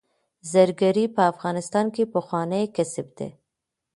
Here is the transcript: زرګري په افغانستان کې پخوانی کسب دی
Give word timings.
زرګري 0.51 1.05
په 1.15 1.21
افغانستان 1.31 1.85
کې 1.95 2.03
پخوانی 2.13 2.63
کسب 2.75 3.07
دی 3.17 3.29